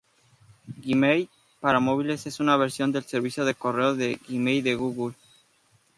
[0.83, 1.29] Gmail
[1.59, 5.15] para móviles es una versión del servicio de correo de Gmail de Google.